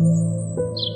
[0.00, 0.89] 嗯。